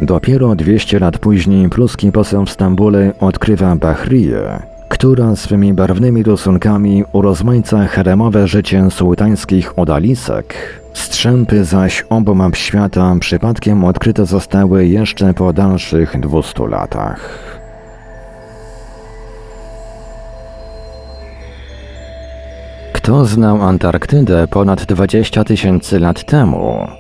Dopiero 0.01 0.55
200 0.55 0.99
lat 0.99 1.19
później 1.19 1.69
pruski 1.69 2.13
poseł 2.13 2.47
w 2.47 2.51
Stambule 2.51 3.13
odkrywa 3.21 3.77
Bahriję, 3.77 4.63
która 4.91 5.37
swymi 5.37 5.75
barwnymi 5.75 6.23
rysunkami 6.23 7.05
urozmaica 7.13 7.87
haremowe 7.87 8.49
życie 8.49 8.91
sułtańskich 8.91 9.79
odalisek, 9.79 10.55
Strzępy 10.93 11.65
zaś 11.65 12.05
obu 12.11 12.35
map 12.35 12.57
świata 12.57 13.17
przypadkiem 13.21 13.85
odkryte 13.85 14.27
zostały 14.27 14.87
jeszcze 14.87 15.35
po 15.35 15.53
dalszych 15.53 16.21
200 16.21 16.67
latach. 16.67 17.21
Kto 22.93 23.25
znał 23.25 23.63
Antarktydę 23.63 24.49
ponad 24.49 24.85
20 24.85 25.45
tysięcy 25.45 26.01
lat 26.01 26.25
temu? 26.25 27.00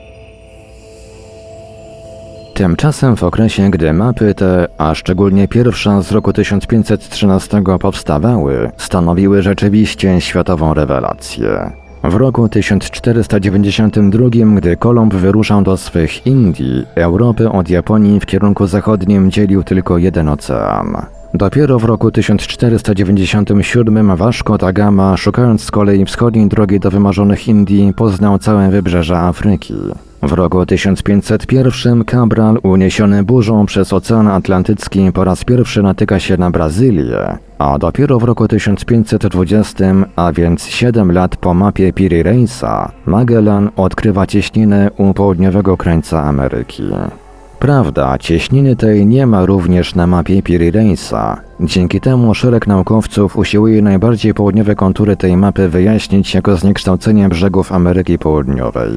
Tymczasem 2.60 3.16
w 3.16 3.22
okresie, 3.22 3.70
gdy 3.70 3.92
mapy 3.92 4.34
te, 4.34 4.66
a 4.78 4.94
szczególnie 4.94 5.48
pierwsza 5.48 6.02
z 6.02 6.12
roku 6.12 6.32
1513 6.32 7.62
powstawały, 7.80 8.70
stanowiły 8.76 9.42
rzeczywiście 9.42 10.20
światową 10.20 10.74
rewelację. 10.74 11.70
W 12.04 12.14
roku 12.14 12.48
1492, 12.48 14.28
gdy 14.56 14.76
Kolumb 14.76 15.14
wyruszał 15.14 15.62
do 15.62 15.76
swych 15.76 16.26
Indii, 16.26 16.86
Europę 16.94 17.52
od 17.52 17.70
Japonii 17.70 18.20
w 18.20 18.26
kierunku 18.26 18.66
zachodnim 18.66 19.30
dzielił 19.30 19.62
tylko 19.62 19.98
jeden 19.98 20.28
ocean. 20.28 21.19
Dopiero 21.34 21.78
w 21.78 21.84
roku 21.84 22.10
1497 22.10 24.16
Vasco 24.16 24.58
da 24.58 24.72
Gama, 24.72 25.16
szukając 25.16 25.64
z 25.64 25.70
kolei 25.70 26.04
wschodniej 26.04 26.48
drogi 26.48 26.80
do 26.80 26.90
wymarzonych 26.90 27.48
Indii, 27.48 27.94
poznał 27.94 28.38
całe 28.38 28.70
wybrzeże 28.70 29.18
Afryki. 29.18 29.74
W 30.22 30.32
roku 30.32 30.66
1501 30.66 32.04
Cabral, 32.04 32.58
uniesiony 32.62 33.22
burzą 33.22 33.66
przez 33.66 33.92
Ocean 33.92 34.28
Atlantycki, 34.28 35.12
po 35.12 35.24
raz 35.24 35.44
pierwszy 35.44 35.82
natyka 35.82 36.20
się 36.20 36.36
na 36.36 36.50
Brazylię, 36.50 37.38
a 37.58 37.78
dopiero 37.78 38.18
w 38.18 38.24
roku 38.24 38.48
1520, 38.48 39.94
a 40.16 40.32
więc 40.32 40.66
7 40.66 41.12
lat 41.12 41.36
po 41.36 41.54
mapie 41.54 41.92
Piri 41.92 42.22
Reisa, 42.22 42.92
Magellan 43.06 43.70
odkrywa 43.76 44.26
cieśninę 44.26 44.90
u 44.96 45.14
południowego 45.14 45.76
krańca 45.76 46.22
Ameryki. 46.22 46.82
Prawda, 47.60 48.18
cieśniny 48.18 48.76
tej 48.76 49.06
nie 49.06 49.26
ma 49.26 49.46
również 49.46 49.94
na 49.94 50.06
mapie 50.06 50.42
Piri 50.42 50.70
Reisa. 50.70 51.40
Dzięki 51.60 52.00
temu 52.00 52.34
szereg 52.34 52.66
naukowców 52.66 53.36
usiłuje 53.36 53.82
najbardziej 53.82 54.34
południowe 54.34 54.74
kontury 54.74 55.16
tej 55.16 55.36
mapy 55.36 55.68
wyjaśnić 55.68 56.34
jako 56.34 56.56
zniekształcenie 56.56 57.28
brzegów 57.28 57.72
Ameryki 57.72 58.18
Południowej. 58.18 58.90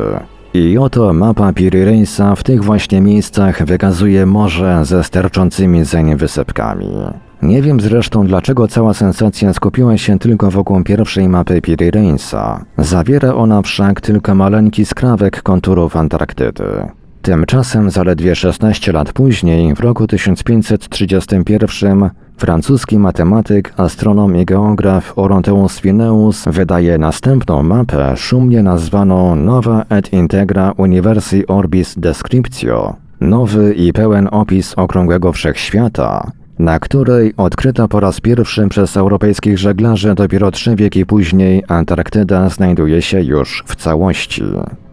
I 0.55 0.79
oto 0.79 1.13
mapa 1.13 1.53
Piri 1.53 2.05
w 2.37 2.43
tych 2.43 2.65
właśnie 2.65 3.01
miejscach 3.01 3.65
wykazuje 3.65 4.27
morze 4.27 4.85
ze 4.85 5.05
sterczącymi 5.05 5.85
zeń 5.85 6.17
wysypkami. 6.17 6.89
Nie 7.45 7.63
wiem 7.63 7.81
zresztą 7.81 8.27
dlaczego 8.27 8.69
cała 8.69 8.95
sensacja 8.95 9.53
skupiła 9.53 9.99
się 9.99 10.19
tylko 10.19 10.51
wokół 10.51 10.85
pierwszej 10.85 11.29
mapy 11.29 11.63
Piri 11.63 11.91
Reisa. 11.91 12.65
Zawiera 12.79 13.35
ona 13.35 13.63
wszak 13.63 14.01
tylko 14.01 14.35
maleńki 14.35 14.85
skrawek 14.85 15.43
konturów 15.43 15.97
Antarktydy. 15.97 16.65
Tymczasem 17.23 17.91
zaledwie 17.91 18.35
16 18.35 18.93
lat 18.93 19.13
później, 19.13 19.75
w 19.75 19.81
roku 19.81 20.07
1531, 20.07 22.11
francuski 22.37 22.99
matematyk, 22.99 23.75
astronom 23.77 24.37
i 24.37 24.45
geograf 24.45 25.13
Oronteus 25.17 25.81
Fineus 25.81 26.45
wydaje 26.47 26.99
następną 26.99 27.63
mapę, 27.63 28.17
szumnie 28.17 28.63
nazwaną 28.63 29.37
Nova 29.37 29.85
et 29.89 30.13
Integra 30.13 30.73
Universi 30.77 31.47
Orbis 31.47 31.95
Descriptio, 31.99 32.97
nowy 33.21 33.75
i 33.75 33.93
pełen 33.93 34.29
opis 34.31 34.75
okrągłego 34.75 35.33
wszechświata, 35.33 36.31
na 36.59 36.79
której 36.79 37.35
odkryta 37.37 37.89
po 37.89 38.01
raz 38.01 38.21
pierwszy 38.21 38.69
przez 38.69 38.97
europejskich 38.97 39.59
żeglarzy 39.59 40.15
dopiero 40.15 40.51
trzy 40.51 40.77
wieki 40.77 41.07
później 41.07 41.63
Antarktyda 41.69 42.49
znajduje 42.49 43.03
się 43.03 43.23
już 43.23 43.65
w 43.67 43.77
całości. 43.77 44.43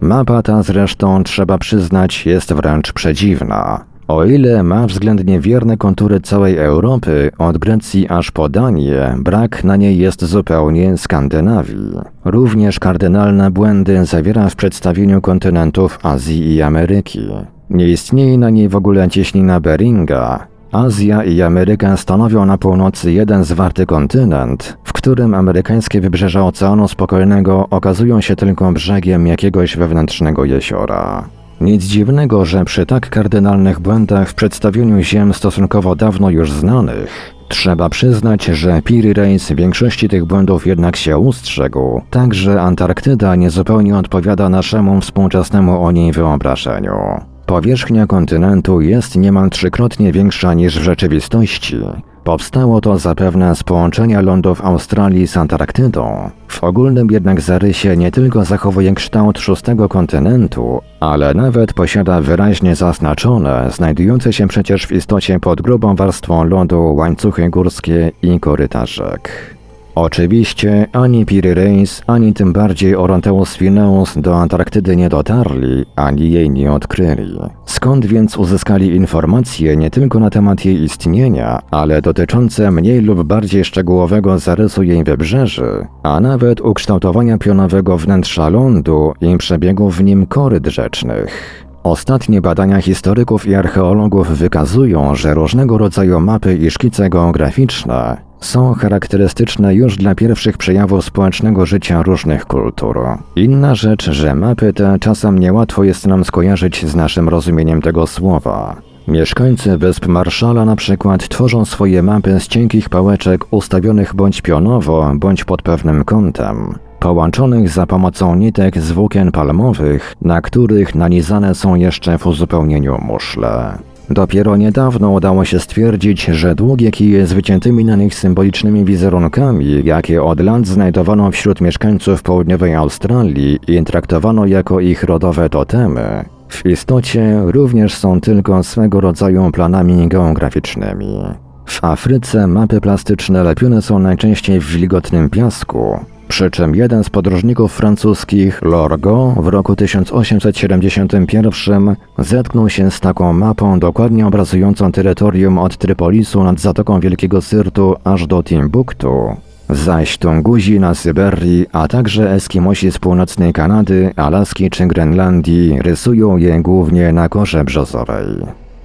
Mapa 0.02 0.42
ta 0.42 0.64
zresztą, 0.64 1.24
trzeba 1.24 1.58
przyznać, 1.58 2.26
jest 2.26 2.54
wręcz 2.54 2.94
przedziwna. 2.94 3.86
O 4.08 4.26
ile 4.26 4.64
ma 4.64 4.88
względnie 4.88 5.40
wierne 5.40 5.78
kontury 5.78 6.20
całej 6.20 6.58
Europy, 6.58 7.32
od 7.38 7.58
Grecji 7.58 8.08
aż 8.10 8.32
po 8.32 8.50
Danię, 8.50 9.16
brak 9.20 9.64
na 9.64 9.76
niej 9.76 9.98
jest 9.98 10.26
zupełnie 10.26 10.98
Skandynawii. 10.98 11.92
Również 12.26 12.80
kardynalne 12.80 13.52
błędy 13.52 14.06
zawiera 14.06 14.50
w 14.50 14.56
przedstawieniu 14.56 15.22
kontynentów 15.22 16.00
Azji 16.04 16.54
i 16.54 16.62
Ameryki. 16.62 17.28
Nie 17.70 17.88
istnieje 17.88 18.38
na 18.38 18.50
niej 18.50 18.70
w 18.70 18.76
ogóle 18.76 19.10
cieśnina 19.10 19.60
Beringa, 19.60 20.48
Azja 20.72 21.24
i 21.24 21.42
Ameryka 21.42 21.98
stanowią 21.98 22.46
na 22.46 22.58
północy 22.58 23.12
jeden 23.12 23.44
zwarty 23.44 23.86
kontynent, 23.86 24.78
w 24.84 24.94
którym 24.94 25.34
amerykańskie 25.34 26.02
wybrzeża 26.02 26.46
Oceanu 26.46 26.88
Spokojnego 26.88 27.68
okazują 27.70 28.22
się 28.22 28.36
tylko 28.36 28.72
brzegiem 28.72 29.28
jakiegoś 29.28 29.78
wewnętrznego 29.78 30.46
jeziora. 30.46 31.30
Nic 31.62 31.84
dziwnego, 31.84 32.46
że 32.46 32.66
przy 32.66 32.86
tak 32.86 33.10
kardynalnych 33.10 33.80
błędach 33.80 34.30
w 34.30 34.34
przedstawieniu 34.34 35.02
ziem 35.02 35.34
stosunkowo 35.34 35.96
dawno 35.96 36.30
już 36.30 36.52
znanych, 36.52 37.34
trzeba 37.48 37.90
przyznać, 37.90 38.46
że 38.46 38.82
Piri 38.82 39.14
Reis 39.14 39.52
większości 39.52 40.10
tych 40.10 40.26
błędów 40.26 40.68
jednak 40.68 40.96
się 40.96 41.18
ustrzegł, 41.18 42.02
także 42.10 42.62
Antarktyda 42.62 43.36
niezupełnie 43.36 43.98
odpowiada 43.98 44.50
naszemu 44.50 45.02
współczesnemu 45.02 45.84
o 45.84 45.92
niej 45.92 46.12
wyobrażeniu. 46.12 47.31
Powierzchnia 47.46 48.08
kontynentu 48.08 48.82
jest 48.82 49.16
niemal 49.16 49.50
trzykrotnie 49.50 50.12
większa 50.12 50.54
niż 50.54 50.80
w 50.80 50.84
rzeczywistości. 50.84 51.78
Powstało 52.24 52.82
to 52.82 52.98
zapewne 52.98 53.56
z 53.56 53.64
połączenia 53.64 54.22
lądów 54.22 54.66
Australii 54.66 55.28
z 55.28 55.38
Antarktydą. 55.38 56.30
W 56.48 56.64
ogólnym 56.64 57.08
jednak 57.12 57.42
zarysie 57.42 57.98
nie 57.98 58.12
tylko 58.12 58.46
zachowuje 58.46 58.94
kształt 58.94 59.40
szóstego 59.40 59.90
kontynentu, 59.90 60.82
ale 61.00 61.34
nawet 61.34 61.74
posiada 61.74 62.22
wyraźnie 62.22 62.76
zaznaczone, 62.76 63.70
znajdujące 63.72 64.34
się 64.34 64.48
przecież 64.48 64.88
w 64.88 64.92
istocie 64.92 65.40
pod 65.40 65.62
grubą 65.62 65.96
warstwą 65.96 66.44
lodu 66.44 66.96
łańcuchy 66.96 67.50
górskie 67.50 68.12
i 68.22 68.40
korytarzek. 68.40 69.56
Oczywiście 69.96 70.88
ani 70.94 71.26
Piri 71.26 71.54
Reis, 71.54 72.02
ani 72.08 72.34
tym 72.34 72.54
bardziej 72.54 72.96
Oronteus 72.96 73.56
Phineus 73.56 74.18
do 74.18 74.36
Antarktydy 74.36 74.96
nie 74.96 75.10
dotarli, 75.10 75.86
ani 75.96 76.32
jej 76.32 76.50
nie 76.50 76.72
odkryli. 76.72 77.40
Skąd 77.66 78.06
więc 78.06 78.38
uzyskali 78.38 78.96
informacje 78.96 79.78
nie 79.78 79.90
tylko 79.90 80.20
na 80.20 80.30
temat 80.30 80.66
jej 80.66 80.84
istnienia, 80.84 81.62
ale 81.72 82.02
dotyczące 82.02 82.72
mniej 82.72 83.02
lub 83.02 83.24
bardziej 83.24 83.66
szczegółowego 83.66 84.40
zarysu 84.40 84.84
jej 84.84 85.04
wybrzeży, 85.04 85.88
a 86.04 86.20
nawet 86.20 86.62
ukształtowania 86.62 87.38
pionowego 87.38 87.98
wnętrza 87.98 88.50
lądu 88.50 89.14
i 89.22 89.38
przebiegu 89.38 89.90
w 89.90 90.04
nim 90.04 90.26
koryt 90.26 90.68
rzecznych? 90.68 91.64
Ostatnie 91.84 92.42
badania 92.42 92.82
historyków 92.82 93.48
i 93.48 93.56
archeologów 93.56 94.28
wykazują, 94.28 95.16
że 95.16 95.34
różnego 95.34 95.78
rodzaju 95.78 96.20
mapy 96.20 96.56
i 96.56 96.72
szkice 96.72 97.10
geograficzne 97.10 98.31
są 98.42 98.74
charakterystyczne 98.74 99.76
już 99.76 99.98
dla 99.98 100.16
pierwszych 100.16 100.58
przejawów 100.58 101.06
społecznego 101.06 101.66
życia 101.66 102.04
różnych 102.04 102.46
kultur. 102.46 103.00
Inna 103.36 103.76
rzecz, 103.76 104.12
że 104.12 104.36
mapy 104.36 104.74
te 104.74 105.00
czasem 105.00 105.40
niełatwo 105.40 105.84
jest 105.84 106.08
nam 106.08 106.26
skojarzyć 106.26 106.86
z 106.86 106.96
naszym 106.96 107.30
rozumieniem 107.30 107.82
tego 107.82 108.08
słowa. 108.08 108.76
Mieszkańcy 109.08 109.78
wysp 109.78 110.08
Marszala 110.08 110.66
na 110.66 110.76
przykład 110.76 111.30
tworzą 111.30 111.66
swoje 111.66 112.04
mapy 112.04 112.40
z 112.40 112.48
cienkich 112.48 112.90
pałeczek 112.90 113.54
ustawionych 113.54 114.16
bądź 114.16 114.42
pionowo, 114.42 115.12
bądź 115.16 115.44
pod 115.44 115.62
pewnym 115.62 116.04
kątem, 116.04 116.76
połączonych 117.00 117.70
za 117.70 117.86
pomocą 117.86 118.36
nitek 118.36 118.80
z 118.80 118.92
włókien 118.92 119.32
palmowych, 119.32 120.16
na 120.22 120.42
których 120.42 120.96
nanizane 120.96 121.56
są 121.56 121.76
jeszcze 121.76 122.18
w 122.18 122.28
uzupełnieniu 122.28 122.98
muszle. 123.02 123.78
Dopiero 124.14 124.58
niedawno 124.58 125.12
udało 125.12 125.46
się 125.46 125.60
stwierdzić, 125.60 126.26
że 126.26 126.56
długie 126.56 126.92
kije 126.92 127.28
z 127.28 127.34
wyciętymi 127.34 127.86
na 127.86 127.96
nich 127.96 128.16
symbolicznymi 128.16 128.86
wizerunkami, 128.86 129.82
jakie 129.84 130.24
od 130.24 130.40
lat 130.40 130.68
znajdowano 130.68 131.32
wśród 131.32 131.62
mieszkańców 131.62 132.24
południowej 132.24 132.76
Australii 132.76 133.60
i 133.68 133.84
traktowano 133.84 134.46
jako 134.46 134.80
ich 134.80 135.04
rodowe 135.04 135.50
totemy, 135.50 136.26
w 136.50 136.66
istocie 136.66 137.42
również 137.46 137.94
są 137.94 138.22
tylko 138.22 138.64
swego 138.64 139.02
rodzaju 139.02 139.52
planami 139.52 140.08
geograficznymi. 140.08 141.18
W 141.66 141.84
Afryce 141.84 142.48
mapy 142.48 142.82
plastyczne 142.82 143.44
lepione 143.44 143.82
są 143.82 144.00
najczęściej 144.00 144.60
w 144.60 144.66
wilgotnym 144.66 145.30
piasku, 145.30 146.00
przy 146.32 146.52
czym 146.52 146.76
jeden 146.76 147.04
z 147.04 147.10
podróżników 147.10 147.74
francuskich, 147.74 148.62
Lorgo, 148.62 149.34
w 149.38 149.48
roku 149.48 149.76
1871 149.76 151.96
zetknął 152.18 152.70
się 152.70 152.92
z 152.92 153.00
taką 153.00 153.34
mapą 153.34 153.80
dokładnie 153.80 154.28
obrazującą 154.28 154.92
terytorium 154.92 155.58
od 155.58 155.78
Trypolisu 155.78 156.44
nad 156.44 156.60
Zatoką 156.60 157.00
Wielkiego 157.00 157.42
Syrtu 157.42 157.96
aż 158.04 158.28
do 158.28 158.44
Timbuktu. 158.44 159.36
Zaś 159.70 160.18
Tunguzi 160.18 160.80
na 160.80 160.96
Syberii, 160.96 161.66
a 161.72 161.88
także 161.88 162.32
Eskimosi 162.32 162.92
z 162.92 163.00
północnej 163.00 163.54
Kanady, 163.54 164.14
Alaski 164.16 164.70
czy 164.70 164.88
Grenlandii 164.88 165.82
rysują 165.82 166.38
je 166.38 166.62
głównie 166.62 167.14
na 167.14 167.30
korze 167.30 167.64
brzozowej. 167.64 168.28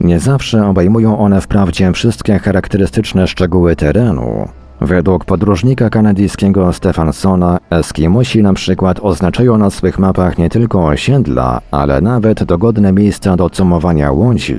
Nie 0.01 0.21
zawsze 0.21 0.67
obejmują 0.67 1.19
one 1.19 1.41
wprawdzie 1.41 1.93
wszystkie 1.93 2.39
charakterystyczne 2.39 3.27
szczegóły 3.27 3.77
terenu, 3.77 4.49
Według 4.87 5.25
podróżnika 5.25 5.91
kanadyjskiego 5.91 6.73
Stefansona, 6.73 7.59
Eskimosi 7.71 8.43
na 8.43 8.53
przykład 8.53 9.01
oznaczają 9.03 9.59
na 9.59 9.71
swych 9.71 9.99
mapach 9.99 10.39
nie 10.39 10.49
tylko 10.49 10.87
osiedla, 10.87 11.61
ale 11.71 12.01
nawet 12.01 12.45
dogodne 12.45 12.93
miejsca 12.93 13.37
do 13.37 13.51
cumowania 13.51 14.13
łodzi, 14.13 14.57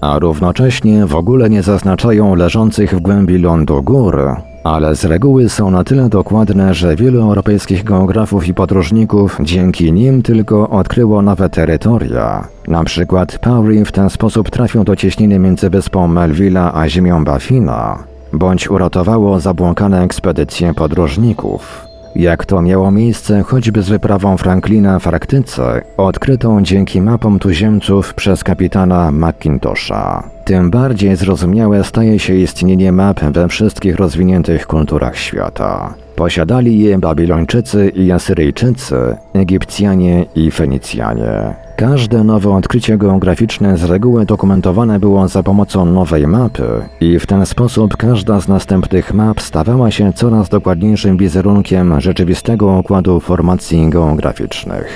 a 0.00 0.18
równocześnie 0.18 1.06
w 1.06 1.14
ogóle 1.14 1.50
nie 1.50 1.62
zaznaczają 1.62 2.34
leżących 2.34 2.94
w 2.94 3.00
głębi 3.00 3.38
lądu 3.38 3.82
gór, 3.82 4.36
ale 4.64 4.96
z 4.96 5.04
reguły 5.04 5.48
są 5.48 5.70
na 5.70 5.84
tyle 5.84 6.08
dokładne, 6.08 6.74
że 6.74 6.96
wielu 6.96 7.22
europejskich 7.22 7.84
geografów 7.84 8.48
i 8.48 8.54
podróżników 8.54 9.38
dzięki 9.42 9.92
nim 9.92 10.22
tylko 10.22 10.70
odkryło 10.70 11.22
nowe 11.22 11.48
terytoria. 11.48 12.48
Na 12.68 12.84
przykład 12.84 13.38
Pauli 13.38 13.84
w 13.84 13.92
ten 13.92 14.10
sposób 14.10 14.50
trafił 14.50 14.84
do 14.84 14.96
cieśniny 14.96 15.38
między 15.38 15.70
wyspą 15.70 16.08
Melvilla 16.08 16.74
a 16.74 16.88
ziemią 16.88 17.24
Baffina, 17.24 18.09
bądź 18.32 18.70
uratowało 18.70 19.40
zabłąkane 19.40 20.02
ekspedycje 20.02 20.74
podróżników. 20.74 21.90
Jak 22.14 22.46
to 22.46 22.62
miało 22.62 22.90
miejsce 22.90 23.42
choćby 23.42 23.82
z 23.82 23.88
wyprawą 23.88 24.36
Franklina 24.36 24.98
w 24.98 25.06
Arktyce, 25.06 25.82
odkrytą 25.96 26.62
dzięki 26.62 27.02
mapom 27.02 27.38
tuziemców 27.38 28.14
przez 28.14 28.44
kapitana 28.44 29.12
McIntosha. 29.12 30.30
Tym 30.44 30.70
bardziej 30.70 31.16
zrozumiałe 31.16 31.84
staje 31.84 32.18
się 32.18 32.34
istnienie 32.34 32.92
map 32.92 33.20
we 33.20 33.48
wszystkich 33.48 33.96
rozwiniętych 33.96 34.66
kulturach 34.66 35.16
świata. 35.16 35.94
Posiadali 36.20 36.78
je 36.78 36.98
Babilończycy 36.98 37.88
i 37.88 38.12
Asyryjczycy, 38.12 39.16
Egipcjanie 39.34 40.26
i 40.34 40.50
Fenicjanie. 40.50 41.54
Każde 41.76 42.24
nowe 42.24 42.50
odkrycie 42.50 42.98
geograficzne 42.98 43.76
z 43.76 43.84
reguły 43.84 44.26
dokumentowane 44.26 45.00
było 45.00 45.28
za 45.28 45.42
pomocą 45.42 45.84
nowej 45.84 46.26
mapy 46.26 46.68
i 47.00 47.18
w 47.18 47.26
ten 47.26 47.46
sposób 47.46 47.96
każda 47.96 48.40
z 48.40 48.48
następnych 48.48 49.14
map 49.14 49.40
stawała 49.40 49.90
się 49.90 50.12
coraz 50.12 50.48
dokładniejszym 50.48 51.16
wizerunkiem 51.16 52.00
rzeczywistego 52.00 52.78
układu 52.78 53.20
formacji 53.20 53.90
geograficznych. 53.90 54.86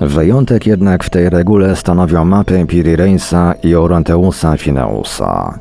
Wyjątek 0.00 0.66
jednak 0.66 1.04
w 1.04 1.10
tej 1.10 1.30
regule 1.30 1.76
stanowią 1.76 2.24
mapy 2.24 2.66
Piri 2.68 2.96
Reisa 2.96 3.54
i 3.62 3.74
Oranteusa 3.74 4.56
Fineusa. 4.56 5.58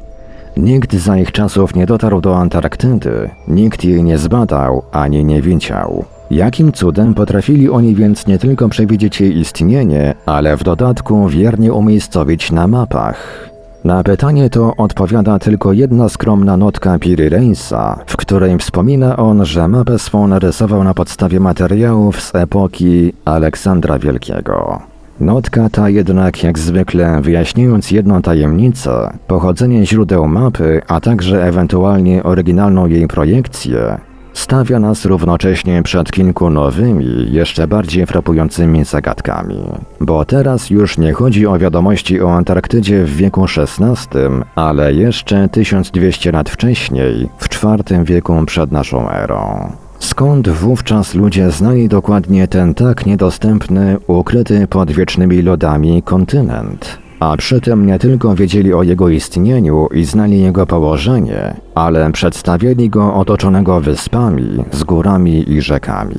Nikt 0.62 0.94
za 0.94 1.18
ich 1.18 1.32
czasów 1.32 1.76
nie 1.76 1.86
dotarł 1.86 2.22
do 2.22 2.38
Antarktydy, 2.38 3.30
nikt 3.48 3.84
jej 3.84 4.04
nie 4.04 4.18
zbadał 4.18 4.84
ani 4.92 5.26
nie 5.26 5.42
widział. 5.42 6.06
Jakim 6.32 6.72
cudem 6.72 7.14
potrafili 7.14 7.70
oni 7.70 7.96
więc 7.96 8.28
nie 8.28 8.38
tylko 8.38 8.70
przewidzieć 8.70 9.22
jej 9.22 9.40
istnienie, 9.40 10.14
ale 10.26 10.58
w 10.58 10.64
dodatku 10.64 11.28
wiernie 11.28 11.74
umiejscowić 11.74 12.52
na 12.52 12.68
mapach? 12.68 13.50
Na 13.84 14.04
pytanie 14.04 14.50
to 14.50 14.76
odpowiada 14.76 15.40
tylko 15.40 15.74
jedna 15.74 16.10
skromna 16.10 16.58
notka 16.58 17.00
Piri 17.00 17.30
Reinsa, 17.30 18.00
w 18.08 18.18
której 18.18 18.58
wspomina 18.58 19.18
on, 19.18 19.46
że 19.46 19.68
mapę 19.68 20.00
swą 20.00 20.28
narysował 20.28 20.84
na 20.84 20.94
podstawie 20.94 21.40
materiałów 21.40 22.22
z 22.22 22.36
epoki 22.36 23.14
Aleksandra 23.26 24.00
Wielkiego. 24.00 24.91
Notka 25.22 25.70
ta 25.70 25.90
jednak, 25.90 26.44
jak 26.44 26.60
zwykle, 26.60 27.22
wyjaśniając 27.22 27.92
jedną 27.92 28.22
tajemnicę, 28.22 29.18
pochodzenie 29.28 29.86
źródeł 29.86 30.28
mapy, 30.28 30.82
a 30.88 31.00
także 31.00 31.46
ewentualnie 31.46 32.24
oryginalną 32.24 32.88
jej 32.88 33.08
projekcję, 33.08 33.98
stawia 34.34 34.80
nas 34.80 35.06
równocześnie 35.06 35.84
przed 35.84 36.12
kilku 36.12 36.50
nowymi, 36.50 37.32
jeszcze 37.32 37.68
bardziej 37.68 38.06
frapującymi 38.06 38.86
zagadkami. 38.86 39.64
Bo 40.00 40.26
teraz 40.26 40.70
już 40.70 40.98
nie 40.98 41.14
chodzi 41.14 41.48
o 41.48 41.60
wiadomości 41.60 42.22
o 42.22 42.34
Antarktydzie 42.34 43.04
w 43.04 43.16
wieku 43.16 43.46
XVI, 43.58 44.20
ale 44.56 44.94
jeszcze 44.94 45.50
1200 45.50 46.32
lat 46.32 46.50
wcześniej, 46.50 47.30
w 47.38 47.64
IV 47.64 48.04
wieku 48.04 48.46
przed 48.46 48.72
naszą 48.72 49.10
erą. 49.10 49.72
Skąd 50.02 50.50
wówczas 50.50 51.16
ludzie 51.16 51.52
znali 51.52 51.90
dokładnie 51.90 52.48
ten 52.48 52.74
tak 52.74 53.06
niedostępny, 53.06 53.98
ukryty 54.08 54.68
pod 54.68 54.92
wiecznymi 54.92 55.42
lodami 55.42 56.04
kontynent? 56.04 57.00
A 57.20 57.38
przy 57.38 57.62
tym 57.62 57.86
nie 57.86 58.00
tylko 58.00 58.36
wiedzieli 58.36 58.74
o 58.74 58.84
jego 58.84 59.10
istnieniu 59.10 59.88
i 59.94 60.06
znali 60.06 60.42
jego 60.42 60.66
położenie, 60.66 61.54
ale 61.76 62.12
przedstawili 62.12 62.90
go 62.90 63.14
otoczonego 63.14 63.82
wyspami, 63.82 64.64
z 64.72 64.84
górami 64.84 65.52
i 65.52 65.62
rzekami. 65.62 66.16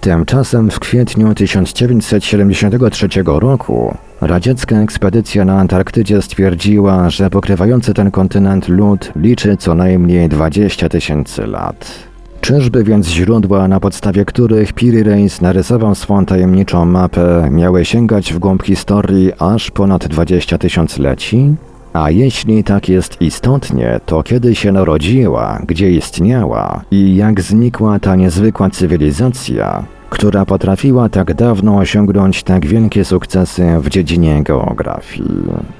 Tymczasem 0.00 0.70
w 0.70 0.80
kwietniu 0.80 1.34
1973 1.34 3.08
roku 3.26 3.94
radziecka 4.20 4.76
ekspedycja 4.76 5.44
na 5.44 5.58
Antarktydzie 5.58 6.22
stwierdziła, 6.22 7.10
że 7.10 7.30
pokrywający 7.30 7.94
ten 7.94 8.10
kontynent 8.10 8.68
lód 8.68 9.12
liczy 9.16 9.56
co 9.56 9.74
najmniej 9.74 10.28
20 10.28 10.88
tysięcy 10.88 11.46
lat. 11.46 12.09
Czyżby 12.40 12.84
więc 12.84 13.08
źródła, 13.08 13.68
na 13.68 13.80
podstawie 13.80 14.24
których 14.24 14.72
Piri 14.72 15.02
Reis 15.02 15.40
narysował 15.40 15.94
swą 15.94 16.26
tajemniczą 16.26 16.84
mapę, 16.84 17.48
miały 17.50 17.84
sięgać 17.84 18.32
w 18.32 18.38
głąb 18.38 18.62
historii 18.62 19.32
aż 19.38 19.70
ponad 19.70 20.06
20 20.06 20.58
tysiącleci? 20.58 21.54
A 21.92 22.10
jeśli 22.10 22.64
tak 22.64 22.88
jest 22.88 23.22
istotnie, 23.22 24.00
to 24.06 24.22
kiedy 24.22 24.54
się 24.54 24.72
narodziła, 24.72 25.60
gdzie 25.66 25.90
istniała 25.90 26.82
i 26.90 27.16
jak 27.16 27.40
znikła 27.40 27.98
ta 27.98 28.16
niezwykła 28.16 28.70
cywilizacja, 28.70 29.84
która 30.10 30.46
potrafiła 30.46 31.08
tak 31.08 31.34
dawno 31.34 31.76
osiągnąć 31.76 32.42
tak 32.42 32.66
wielkie 32.66 33.04
sukcesy 33.04 33.66
w 33.80 33.88
dziedzinie 33.88 34.42
geografii? 34.42 35.79